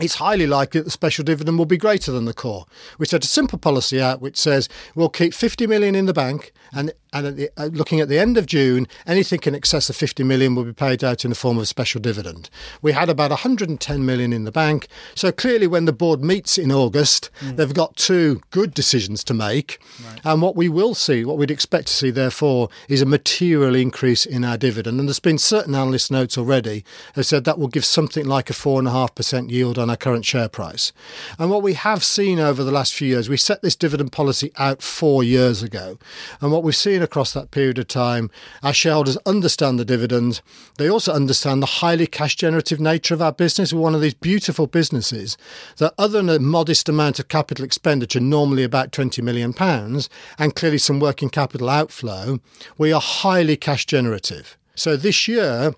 it's 0.00 0.16
highly 0.16 0.46
likely 0.46 0.80
that 0.80 0.84
the 0.84 0.90
special 0.90 1.24
dividend 1.24 1.58
will 1.58 1.66
be 1.66 1.76
greater 1.76 2.12
than 2.12 2.24
the 2.24 2.34
core. 2.34 2.66
We 2.98 3.06
set 3.06 3.24
a 3.24 3.28
simple 3.28 3.58
policy 3.58 4.00
out 4.00 4.20
which 4.20 4.36
says 4.36 4.68
we'll 4.94 5.08
keep 5.08 5.34
50 5.34 5.66
million 5.66 5.94
in 5.94 6.06
the 6.06 6.12
bank 6.12 6.52
and 6.72 6.92
and 7.12 7.26
at 7.26 7.36
the, 7.36 7.50
uh, 7.56 7.66
looking 7.66 8.00
at 8.00 8.08
the 8.08 8.18
end 8.18 8.36
of 8.36 8.46
June, 8.46 8.86
anything 9.06 9.40
in 9.44 9.54
excess 9.54 9.88
of 9.88 9.96
50 9.96 10.22
million 10.24 10.54
will 10.54 10.64
be 10.64 10.72
paid 10.72 11.02
out 11.02 11.24
in 11.24 11.30
the 11.30 11.34
form 11.34 11.56
of 11.56 11.62
a 11.62 11.66
special 11.66 12.00
dividend. 12.00 12.50
We 12.82 12.92
had 12.92 13.08
about 13.08 13.30
110 13.30 14.04
million 14.04 14.32
in 14.32 14.44
the 14.44 14.52
bank. 14.52 14.88
So 15.14 15.32
clearly, 15.32 15.66
when 15.66 15.84
the 15.84 15.92
board 15.92 16.22
meets 16.22 16.58
in 16.58 16.70
August, 16.70 17.30
mm. 17.40 17.56
they've 17.56 17.72
got 17.72 17.96
two 17.96 18.40
good 18.50 18.74
decisions 18.74 19.24
to 19.24 19.34
make. 19.34 19.78
Right. 20.04 20.20
And 20.24 20.42
what 20.42 20.56
we 20.56 20.68
will 20.68 20.94
see, 20.94 21.24
what 21.24 21.38
we'd 21.38 21.50
expect 21.50 21.86
to 21.88 21.92
see, 21.92 22.10
therefore, 22.10 22.68
is 22.88 23.02
a 23.02 23.06
material 23.06 23.74
increase 23.74 24.26
in 24.26 24.44
our 24.44 24.58
dividend. 24.58 25.00
And 25.00 25.08
there's 25.08 25.20
been 25.20 25.38
certain 25.38 25.74
analyst 25.74 26.10
notes 26.10 26.36
already 26.36 26.84
have 27.14 27.26
said 27.26 27.44
that 27.44 27.58
will 27.58 27.68
give 27.68 27.84
something 27.84 28.26
like 28.26 28.50
a 28.50 28.54
4.5% 28.54 29.50
yield 29.50 29.78
on 29.78 29.90
our 29.90 29.96
current 29.96 30.24
share 30.24 30.48
price. 30.48 30.92
And 31.38 31.50
what 31.50 31.62
we 31.62 31.74
have 31.74 32.04
seen 32.04 32.38
over 32.38 32.62
the 32.62 32.72
last 32.72 32.94
few 32.94 33.08
years, 33.08 33.28
we 33.28 33.36
set 33.36 33.62
this 33.62 33.76
dividend 33.76 34.12
policy 34.12 34.52
out 34.56 34.82
four 34.82 35.24
years 35.24 35.62
ago. 35.62 35.98
And 36.40 36.52
what 36.52 36.62
we've 36.62 36.76
seen 36.76 36.97
seen 36.98 37.04
across 37.04 37.32
that 37.32 37.52
period 37.52 37.78
of 37.78 37.86
time, 37.86 38.28
our 38.60 38.74
shareholders 38.74 39.16
understand 39.24 39.78
the 39.78 39.84
dividend. 39.84 40.40
They 40.78 40.90
also 40.90 41.12
understand 41.12 41.62
the 41.62 41.78
highly 41.80 42.08
cash 42.08 42.34
generative 42.34 42.80
nature 42.80 43.14
of 43.14 43.22
our 43.22 43.30
business. 43.30 43.72
We're 43.72 43.80
one 43.80 43.94
of 43.94 44.00
these 44.00 44.14
beautiful 44.14 44.66
businesses 44.66 45.36
that, 45.76 45.94
other 45.96 46.18
than 46.18 46.28
a 46.28 46.40
modest 46.40 46.88
amount 46.88 47.20
of 47.20 47.28
capital 47.28 47.64
expenditure, 47.64 48.18
normally 48.18 48.64
about 48.64 48.90
£20 48.90 49.22
million, 49.22 49.54
and 50.38 50.54
clearly 50.56 50.78
some 50.78 50.98
working 50.98 51.30
capital 51.30 51.70
outflow, 51.70 52.40
we 52.76 52.92
are 52.92 53.00
highly 53.00 53.56
cash 53.56 53.86
generative. 53.86 54.58
So 54.74 54.96
this 54.96 55.28
year, 55.28 55.74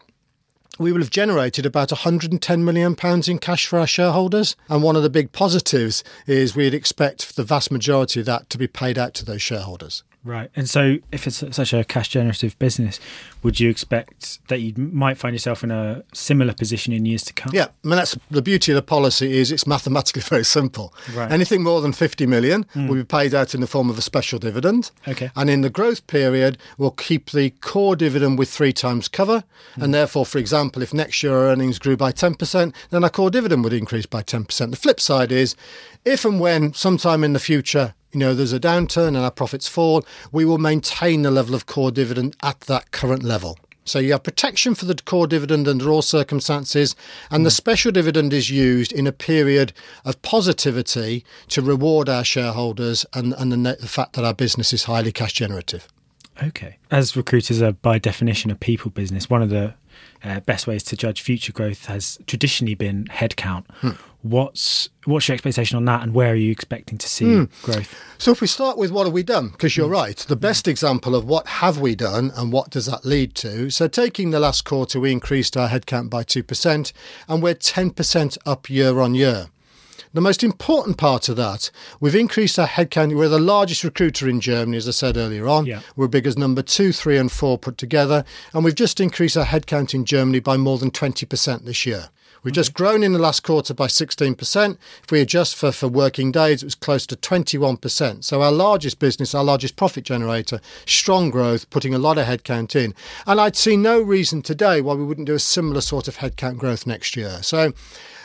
we 0.78 0.90
will 0.90 1.00
have 1.00 1.10
generated 1.10 1.66
about 1.66 1.92
110 1.92 2.64
million 2.64 2.96
pounds 2.96 3.28
in 3.28 3.38
cash 3.38 3.66
for 3.66 3.78
our 3.78 3.86
shareholders 3.86 4.56
and 4.70 4.82
one 4.82 4.96
of 4.96 5.02
the 5.02 5.10
big 5.10 5.32
positives 5.32 6.02
is 6.26 6.56
we'd 6.56 6.72
expect 6.72 7.36
the 7.36 7.44
vast 7.44 7.70
majority 7.70 8.20
of 8.20 8.26
that 8.26 8.48
to 8.48 8.56
be 8.56 8.66
paid 8.66 8.96
out 8.96 9.12
to 9.12 9.24
those 9.26 9.42
shareholders 9.42 10.02
Right. 10.22 10.50
And 10.54 10.68
so, 10.68 10.98
if 11.10 11.26
it's 11.26 11.42
such 11.56 11.72
a 11.72 11.82
cash 11.82 12.08
generative 12.08 12.58
business, 12.58 13.00
would 13.42 13.58
you 13.58 13.70
expect 13.70 14.46
that 14.48 14.60
you 14.60 14.74
might 14.76 15.16
find 15.16 15.34
yourself 15.34 15.64
in 15.64 15.70
a 15.70 16.04
similar 16.12 16.52
position 16.52 16.92
in 16.92 17.06
years 17.06 17.24
to 17.24 17.32
come? 17.32 17.52
Yeah. 17.54 17.68
I 17.84 17.88
mean, 17.88 17.96
that's 17.96 18.18
the 18.30 18.42
beauty 18.42 18.72
of 18.72 18.76
the 18.76 18.82
policy 18.82 19.38
is 19.38 19.50
it's 19.50 19.66
mathematically 19.66 20.20
very 20.28 20.44
simple. 20.44 20.92
Right. 21.14 21.32
Anything 21.32 21.62
more 21.62 21.80
than 21.80 21.92
50 21.92 22.26
million 22.26 22.64
mm. 22.74 22.88
will 22.88 22.96
be 22.96 23.04
paid 23.04 23.34
out 23.34 23.54
in 23.54 23.62
the 23.62 23.66
form 23.66 23.88
of 23.88 23.96
a 23.96 24.02
special 24.02 24.38
dividend. 24.38 24.90
Okay. 25.08 25.30
And 25.34 25.48
in 25.48 25.62
the 25.62 25.70
growth 25.70 26.06
period, 26.06 26.58
we'll 26.76 26.90
keep 26.90 27.30
the 27.30 27.50
core 27.62 27.96
dividend 27.96 28.38
with 28.38 28.50
three 28.50 28.74
times 28.74 29.08
cover. 29.08 29.44
Mm. 29.76 29.84
And 29.84 29.94
therefore, 29.94 30.26
for 30.26 30.36
example, 30.36 30.82
if 30.82 30.92
next 30.92 31.22
year 31.22 31.32
our 31.32 31.46
earnings 31.46 31.78
grew 31.78 31.96
by 31.96 32.12
10%, 32.12 32.74
then 32.90 33.04
our 33.04 33.10
core 33.10 33.30
dividend 33.30 33.64
would 33.64 33.72
increase 33.72 34.06
by 34.06 34.22
10%. 34.22 34.70
The 34.70 34.76
flip 34.76 35.00
side 35.00 35.32
is 35.32 35.56
if 36.04 36.26
and 36.26 36.40
when 36.40 36.74
sometime 36.74 37.24
in 37.24 37.32
the 37.32 37.38
future 37.38 37.94
you 38.12 38.20
know, 38.20 38.34
there's 38.34 38.52
a 38.52 38.60
downturn 38.60 39.08
and 39.08 39.18
our 39.18 39.30
profits 39.30 39.68
fall, 39.68 40.04
we 40.32 40.44
will 40.44 40.58
maintain 40.58 41.22
the 41.22 41.30
level 41.30 41.54
of 41.54 41.66
core 41.66 41.90
dividend 41.90 42.36
at 42.42 42.60
that 42.60 42.90
current 42.90 43.22
level. 43.22 43.58
So 43.84 43.98
you 43.98 44.12
have 44.12 44.22
protection 44.22 44.74
for 44.74 44.84
the 44.84 44.94
core 44.94 45.26
dividend 45.26 45.66
under 45.66 45.90
all 45.90 46.02
circumstances, 46.02 46.94
and 47.30 47.44
the 47.44 47.50
special 47.50 47.90
dividend 47.90 48.32
is 48.32 48.50
used 48.50 48.92
in 48.92 49.06
a 49.06 49.12
period 49.12 49.72
of 50.04 50.20
positivity 50.22 51.24
to 51.48 51.62
reward 51.62 52.08
our 52.08 52.22
shareholders 52.22 53.06
and, 53.14 53.34
and 53.34 53.50
the, 53.50 53.56
the 53.80 53.88
fact 53.88 54.12
that 54.12 54.24
our 54.24 54.34
business 54.34 54.72
is 54.72 54.84
highly 54.84 55.12
cash 55.12 55.32
generative. 55.32 55.88
Okay. 56.42 56.76
As 56.90 57.16
recruiters 57.16 57.60
are 57.60 57.72
by 57.72 57.98
definition 57.98 58.50
a 58.50 58.54
people 58.54 58.90
business, 58.90 59.28
one 59.28 59.42
of 59.42 59.50
the 59.50 59.74
uh, 60.22 60.40
best 60.40 60.66
ways 60.66 60.82
to 60.84 60.96
judge 60.96 61.20
future 61.20 61.52
growth 61.52 61.86
has 61.86 62.18
traditionally 62.26 62.74
been 62.74 63.04
headcount. 63.06 63.64
Hmm. 63.76 63.90
What's 64.22 64.90
what's 65.06 65.28
your 65.28 65.34
expectation 65.34 65.78
on 65.78 65.86
that, 65.86 66.02
and 66.02 66.12
where 66.12 66.32
are 66.32 66.36
you 66.36 66.50
expecting 66.50 66.98
to 66.98 67.08
see 67.08 67.24
hmm. 67.24 67.44
growth? 67.62 67.94
So, 68.18 68.32
if 68.32 68.42
we 68.42 68.46
start 68.46 68.76
with 68.76 68.90
what 68.90 69.06
have 69.06 69.14
we 69.14 69.22
done, 69.22 69.48
because 69.48 69.76
you're 69.76 69.86
hmm. 69.86 69.94
right, 69.94 70.16
the 70.16 70.36
best 70.36 70.68
example 70.68 71.14
of 71.14 71.24
what 71.24 71.46
have 71.46 71.78
we 71.78 71.94
done 71.94 72.30
and 72.36 72.52
what 72.52 72.68
does 72.68 72.86
that 72.86 73.04
lead 73.04 73.34
to. 73.36 73.70
So, 73.70 73.88
taking 73.88 74.30
the 74.30 74.40
last 74.40 74.64
quarter, 74.66 75.00
we 75.00 75.10
increased 75.10 75.56
our 75.56 75.68
headcount 75.70 76.10
by 76.10 76.22
two 76.22 76.42
percent, 76.42 76.92
and 77.28 77.42
we're 77.42 77.54
ten 77.54 77.90
percent 77.90 78.36
up 78.44 78.68
year 78.68 79.00
on 79.00 79.14
year. 79.14 79.46
The 80.12 80.20
most 80.20 80.42
important 80.42 80.96
part 80.96 81.28
of 81.28 81.36
that, 81.36 81.70
we've 82.00 82.14
increased 82.14 82.58
our 82.58 82.66
headcount. 82.66 83.16
We're 83.16 83.28
the 83.28 83.38
largest 83.38 83.84
recruiter 83.84 84.28
in 84.28 84.40
Germany, 84.40 84.76
as 84.76 84.88
I 84.88 84.92
said 84.92 85.16
earlier 85.16 85.48
on. 85.48 85.66
Yeah. 85.66 85.80
We're 85.96 86.08
big 86.08 86.26
as 86.26 86.36
number 86.36 86.62
two, 86.62 86.92
three, 86.92 87.16
and 87.16 87.30
four 87.30 87.58
put 87.58 87.78
together. 87.78 88.24
And 88.52 88.64
we've 88.64 88.74
just 88.74 89.00
increased 89.00 89.36
our 89.36 89.46
headcount 89.46 89.94
in 89.94 90.04
Germany 90.04 90.40
by 90.40 90.56
more 90.56 90.78
than 90.78 90.90
20% 90.90 91.64
this 91.64 91.86
year. 91.86 92.10
We've 92.42 92.54
just 92.54 92.72
grown 92.72 93.02
in 93.02 93.12
the 93.12 93.18
last 93.18 93.42
quarter 93.42 93.74
by 93.74 93.86
16%. 93.86 94.78
If 95.04 95.10
we 95.10 95.20
adjust 95.20 95.56
for, 95.56 95.72
for 95.72 95.88
working 95.88 96.32
days, 96.32 96.62
it 96.62 96.66
was 96.66 96.74
close 96.74 97.06
to 97.08 97.16
21%. 97.16 98.24
So 98.24 98.40
our 98.40 98.52
largest 98.52 98.98
business, 98.98 99.34
our 99.34 99.44
largest 99.44 99.76
profit 99.76 100.04
generator, 100.04 100.60
strong 100.86 101.30
growth, 101.30 101.68
putting 101.68 101.94
a 101.94 101.98
lot 101.98 102.16
of 102.16 102.26
headcount 102.26 102.74
in. 102.74 102.94
And 103.26 103.40
I'd 103.40 103.56
see 103.56 103.76
no 103.76 104.00
reason 104.00 104.40
today 104.40 104.80
why 104.80 104.94
we 104.94 105.04
wouldn't 105.04 105.26
do 105.26 105.34
a 105.34 105.38
similar 105.38 105.82
sort 105.82 106.08
of 106.08 106.18
headcount 106.18 106.56
growth 106.56 106.86
next 106.86 107.14
year. 107.14 107.42
So 107.42 107.74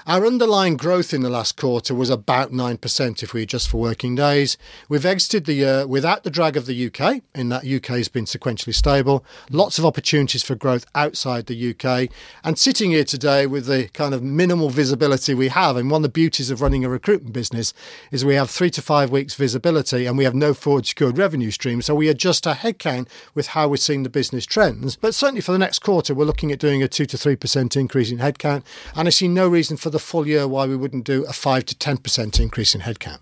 our 0.07 0.23
underlying 0.23 0.77
growth 0.77 1.15
in 1.15 1.21
the 1.21 1.31
last 1.31 1.57
quarter 1.57 1.95
was 1.95 2.11
about 2.11 2.51
9% 2.51 3.23
if 3.23 3.33
we 3.33 3.41
adjust 3.41 3.67
for 3.67 3.77
working 3.77 4.13
days. 4.13 4.55
We've 4.87 5.05
exited 5.05 5.45
the 5.45 5.53
year 5.53 5.87
without 5.87 6.23
the 6.23 6.29
drag 6.29 6.55
of 6.55 6.67
the 6.67 6.85
UK, 6.85 7.23
in 7.33 7.49
that 7.49 7.65
UK 7.65 7.87
has 7.97 8.07
been 8.07 8.25
sequentially 8.25 8.75
stable. 8.75 9.25
Lots 9.49 9.79
of 9.79 9.85
opportunities 9.85 10.43
for 10.43 10.53
growth 10.53 10.85
outside 10.93 11.47
the 11.47 11.71
UK. 11.71 12.11
And 12.43 12.59
sitting 12.59 12.91
here 12.91 13.03
today 13.03 13.47
with 13.47 13.65
the 13.65 13.89
kind 13.93 14.13
of 14.13 14.21
minimal 14.21 14.69
visibility 14.69 15.33
we 15.33 15.47
have, 15.47 15.75
and 15.75 15.89
one 15.89 15.99
of 15.99 16.03
the 16.03 16.09
beauties 16.09 16.51
of 16.51 16.61
running 16.61 16.85
a 16.85 16.89
recruitment 16.89 17.33
business 17.33 17.73
is 18.11 18.23
we 18.23 18.35
have 18.35 18.51
three 18.51 18.69
to 18.69 18.83
five 18.83 19.09
weeks 19.09 19.33
visibility 19.33 20.05
and 20.05 20.19
we 20.19 20.23
have 20.23 20.35
no 20.35 20.53
forward 20.53 20.85
secured 20.85 21.17
revenue 21.17 21.49
stream. 21.49 21.81
So 21.81 21.95
we 21.95 22.09
adjust 22.09 22.45
our 22.45 22.53
headcount 22.53 23.07
with 23.33 23.47
how 23.47 23.67
we're 23.67 23.77
seeing 23.77 24.03
the 24.03 24.09
business 24.09 24.45
trends. 24.45 24.97
But 24.97 25.15
certainly 25.15 25.41
for 25.41 25.51
the 25.51 25.57
next 25.57 25.79
quarter, 25.79 26.13
we're 26.13 26.25
looking 26.25 26.51
at 26.51 26.59
doing 26.59 26.83
a 26.83 26.87
2 26.87 27.07
to 27.07 27.17
3% 27.17 27.75
increase 27.75 28.11
in 28.11 28.19
headcount. 28.19 28.63
And 28.95 29.07
I 29.07 29.11
see 29.11 29.27
no 29.27 29.47
reason 29.47 29.77
for 29.77 29.94
the 29.95 29.99
full 29.99 30.27
year 30.27 30.45
why 30.45 30.65
we 30.65 30.75
wouldn't 30.75 31.05
do 31.05 31.23
a 31.23 31.31
5 31.31 31.63
to 31.67 31.75
10% 31.75 32.37
increase 32.41 32.75
in 32.75 32.81
headcount. 32.81 33.19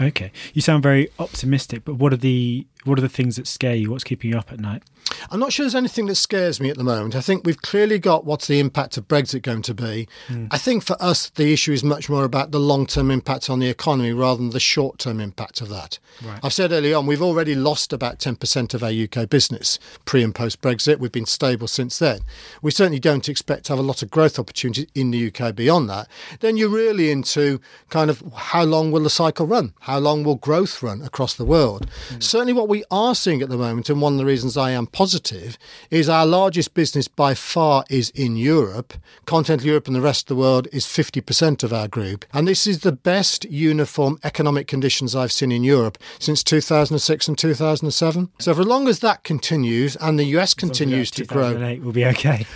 Okay. 0.00 0.30
You 0.54 0.62
sound 0.62 0.80
very 0.80 1.08
optimistic, 1.18 1.84
but 1.84 1.94
what 1.94 2.12
are 2.12 2.16
the 2.16 2.64
what 2.84 2.96
are 2.96 3.02
the 3.02 3.08
things 3.08 3.34
that 3.36 3.46
scare 3.48 3.74
you? 3.74 3.90
What's 3.90 4.04
keeping 4.04 4.30
you 4.30 4.38
up 4.38 4.52
at 4.52 4.60
night? 4.60 4.84
I'm 5.30 5.40
not 5.40 5.52
sure 5.52 5.64
there's 5.64 5.74
anything 5.74 6.06
that 6.06 6.16
scares 6.16 6.60
me 6.60 6.70
at 6.70 6.76
the 6.76 6.84
moment. 6.84 7.14
I 7.14 7.20
think 7.20 7.44
we've 7.44 7.60
clearly 7.60 7.98
got 7.98 8.24
what's 8.24 8.46
the 8.46 8.60
impact 8.60 8.96
of 8.96 9.08
Brexit 9.08 9.42
going 9.42 9.62
to 9.62 9.74
be. 9.74 10.08
Mm. 10.28 10.48
I 10.50 10.58
think 10.58 10.84
for 10.84 10.96
us, 11.00 11.30
the 11.30 11.52
issue 11.52 11.72
is 11.72 11.82
much 11.82 12.08
more 12.08 12.24
about 12.24 12.50
the 12.50 12.60
long 12.60 12.86
term 12.86 13.10
impact 13.10 13.50
on 13.50 13.58
the 13.58 13.68
economy 13.68 14.12
rather 14.12 14.38
than 14.38 14.50
the 14.50 14.60
short 14.60 14.98
term 14.98 15.20
impact 15.20 15.60
of 15.60 15.68
that. 15.70 15.98
Right. 16.24 16.40
I've 16.42 16.52
said 16.52 16.72
early 16.72 16.94
on, 16.94 17.06
we've 17.06 17.22
already 17.22 17.54
lost 17.54 17.92
about 17.92 18.18
10% 18.18 18.74
of 18.74 18.82
our 18.82 18.90
UK 18.90 19.28
business 19.28 19.78
pre 20.04 20.22
and 20.22 20.34
post 20.34 20.60
Brexit. 20.60 20.98
We've 20.98 21.12
been 21.12 21.26
stable 21.26 21.68
since 21.68 21.98
then. 21.98 22.20
We 22.60 22.70
certainly 22.70 23.00
don't 23.00 23.28
expect 23.28 23.64
to 23.64 23.72
have 23.72 23.78
a 23.78 23.82
lot 23.82 24.02
of 24.02 24.10
growth 24.10 24.38
opportunities 24.38 24.86
in 24.94 25.10
the 25.10 25.32
UK 25.32 25.54
beyond 25.54 25.88
that. 25.90 26.08
Then 26.40 26.56
you're 26.56 26.68
really 26.68 27.10
into 27.10 27.60
kind 27.88 28.10
of 28.10 28.22
how 28.34 28.64
long 28.64 28.92
will 28.92 29.02
the 29.02 29.10
cycle 29.10 29.46
run? 29.46 29.74
How 29.80 29.98
long 29.98 30.24
will 30.24 30.36
growth 30.36 30.82
run 30.82 31.02
across 31.02 31.34
the 31.34 31.44
world? 31.44 31.88
Mm. 32.10 32.22
Certainly, 32.22 32.52
what 32.52 32.68
we 32.68 32.84
are 32.90 33.14
seeing 33.14 33.42
at 33.42 33.48
the 33.48 33.56
moment, 33.56 33.88
and 33.88 34.00
one 34.00 34.14
of 34.14 34.18
the 34.18 34.24
reasons 34.24 34.56
I 34.56 34.70
am 34.70 34.86
positive 34.92 35.58
is 35.90 36.08
our 36.08 36.26
largest 36.26 36.74
business 36.74 37.08
by 37.08 37.34
far 37.34 37.84
is 37.90 38.10
in 38.10 38.36
Europe. 38.36 38.94
Continental 39.26 39.66
Europe 39.66 39.86
and 39.86 39.96
the 39.96 40.00
rest 40.00 40.24
of 40.24 40.28
the 40.28 40.40
world 40.40 40.68
is 40.72 40.86
50% 40.86 41.62
of 41.62 41.72
our 41.72 41.88
group. 41.88 42.24
And 42.32 42.46
this 42.46 42.66
is 42.66 42.80
the 42.80 42.92
best 42.92 43.44
uniform 43.46 44.18
economic 44.22 44.66
conditions 44.66 45.16
I've 45.16 45.32
seen 45.32 45.50
in 45.50 45.64
Europe 45.64 45.98
since 46.18 46.44
2006 46.44 47.28
and 47.28 47.38
2007. 47.38 48.30
So 48.38 48.54
for 48.54 48.60
as 48.60 48.66
long 48.66 48.88
as 48.88 49.00
that 49.00 49.24
continues 49.24 49.96
and 49.96 50.18
the 50.18 50.24
US 50.36 50.54
continues 50.54 51.10
to 51.12 51.24
grow, 51.24 51.54
we'll 51.80 51.92
be 51.92 52.06
okay. 52.06 52.46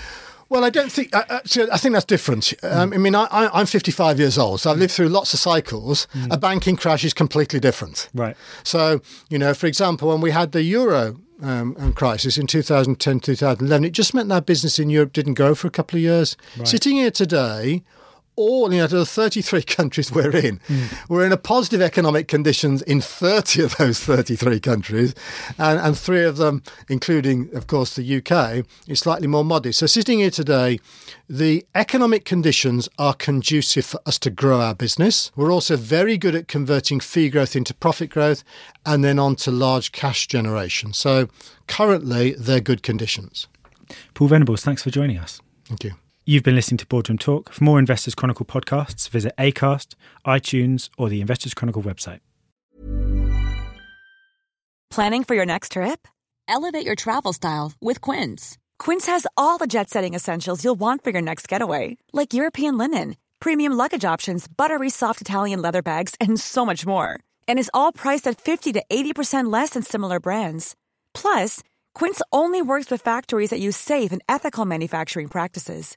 Well, 0.48 0.64
I 0.64 0.70
don't 0.70 0.92
think. 0.92 1.14
Uh, 1.14 1.24
uh 1.28 1.40
I 1.72 1.78
think 1.78 1.94
that's 1.94 2.04
different. 2.04 2.54
Um, 2.62 2.92
I 2.92 2.98
mean, 2.98 3.14
I, 3.14 3.50
am 3.52 3.66
55 3.66 4.20
years 4.20 4.38
old, 4.38 4.60
so 4.60 4.70
I've 4.70 4.78
lived 4.78 4.92
through 4.92 5.08
lots 5.08 5.34
of 5.34 5.40
cycles. 5.40 6.06
Mm. 6.14 6.32
A 6.32 6.36
banking 6.36 6.76
crash 6.76 7.04
is 7.04 7.12
completely 7.12 7.58
different. 7.58 8.08
Right. 8.14 8.36
So, 8.62 9.00
you 9.28 9.38
know, 9.38 9.54
for 9.54 9.66
example, 9.66 10.08
when 10.08 10.20
we 10.20 10.30
had 10.30 10.52
the 10.52 10.62
euro 10.62 11.16
um, 11.42 11.76
um 11.78 11.92
crisis 11.92 12.38
in 12.38 12.46
2010, 12.46 13.20
2011, 13.20 13.84
it 13.84 13.90
just 13.90 14.14
meant 14.14 14.28
that 14.28 14.46
business 14.46 14.78
in 14.78 14.90
Europe 14.90 15.12
didn't 15.12 15.34
go 15.34 15.54
for 15.54 15.66
a 15.66 15.70
couple 15.70 15.96
of 15.96 16.02
years. 16.02 16.36
Right. 16.56 16.68
Sitting 16.68 16.96
here 16.96 17.10
today, 17.10 17.82
all, 18.36 18.72
you 18.72 18.80
know, 18.80 18.86
the 18.86 19.06
33 19.06 19.62
countries 19.62 20.12
we're 20.12 20.36
in, 20.36 20.58
mm. 20.60 21.08
we're 21.08 21.26
in 21.26 21.32
a 21.32 21.36
positive 21.36 21.80
economic 21.80 22.28
conditions 22.28 22.82
in 22.82 23.00
30 23.00 23.62
of 23.62 23.76
those 23.76 23.98
33 24.00 24.60
countries, 24.60 25.14
and, 25.58 25.80
and 25.80 25.98
three 25.98 26.22
of 26.22 26.36
them, 26.36 26.62
including, 26.88 27.48
of 27.54 27.66
course, 27.66 27.96
the 27.96 28.16
UK, 28.16 28.64
is 28.86 29.00
slightly 29.00 29.26
more 29.26 29.44
modest. 29.44 29.78
So, 29.78 29.86
sitting 29.86 30.20
here 30.20 30.30
today, 30.30 30.78
the 31.28 31.66
economic 31.74 32.24
conditions 32.24 32.88
are 32.98 33.14
conducive 33.14 33.84
for 33.84 34.00
us 34.06 34.18
to 34.20 34.30
grow 34.30 34.60
our 34.60 34.74
business. 34.74 35.32
We're 35.34 35.52
also 35.52 35.76
very 35.76 36.16
good 36.16 36.34
at 36.34 36.48
converting 36.48 37.00
fee 37.00 37.30
growth 37.30 37.56
into 37.56 37.74
profit 37.74 38.10
growth 38.10 38.44
and 38.84 39.02
then 39.02 39.18
on 39.18 39.36
to 39.36 39.50
large 39.50 39.92
cash 39.92 40.26
generation. 40.28 40.92
So, 40.92 41.28
currently, 41.66 42.32
they're 42.32 42.60
good 42.60 42.82
conditions. 42.82 43.48
Paul 44.14 44.28
Venables, 44.28 44.62
thanks 44.62 44.82
for 44.82 44.90
joining 44.90 45.18
us. 45.18 45.40
Thank 45.66 45.84
you. 45.84 45.92
You've 46.28 46.42
been 46.42 46.56
listening 46.56 46.78
to 46.78 46.86
Boardroom 46.86 47.18
Talk. 47.18 47.52
For 47.52 47.62
more 47.62 47.78
Investors 47.78 48.16
Chronicle 48.16 48.44
podcasts, 48.44 49.08
visit 49.08 49.32
Acast, 49.38 49.94
iTunes, 50.26 50.90
or 50.98 51.08
the 51.08 51.20
Investors 51.20 51.54
Chronicle 51.54 51.84
website. 51.84 52.18
Planning 54.90 55.22
for 55.22 55.36
your 55.36 55.46
next 55.46 55.72
trip? 55.72 56.08
Elevate 56.48 56.84
your 56.84 56.96
travel 56.96 57.32
style 57.32 57.74
with 57.80 58.00
Quince. 58.00 58.58
Quince 58.76 59.06
has 59.06 59.24
all 59.36 59.56
the 59.56 59.68
jet 59.68 59.88
setting 59.88 60.14
essentials 60.14 60.64
you'll 60.64 60.74
want 60.74 61.04
for 61.04 61.10
your 61.10 61.22
next 61.22 61.46
getaway, 61.46 61.96
like 62.12 62.34
European 62.34 62.76
linen, 62.76 63.16
premium 63.38 63.74
luggage 63.74 64.04
options, 64.04 64.48
buttery 64.48 64.90
soft 64.90 65.20
Italian 65.20 65.62
leather 65.62 65.80
bags, 65.80 66.16
and 66.20 66.40
so 66.40 66.66
much 66.66 66.84
more. 66.84 67.20
And 67.46 67.56
is 67.56 67.70
all 67.72 67.92
priced 67.92 68.26
at 68.26 68.40
50 68.40 68.72
to 68.72 68.82
80% 68.90 69.52
less 69.52 69.70
than 69.70 69.84
similar 69.84 70.18
brands. 70.18 70.74
Plus, 71.14 71.62
Quince 71.94 72.20
only 72.32 72.62
works 72.62 72.90
with 72.90 73.00
factories 73.00 73.50
that 73.50 73.60
use 73.60 73.76
safe 73.76 74.10
and 74.10 74.22
ethical 74.28 74.64
manufacturing 74.64 75.28
practices. 75.28 75.96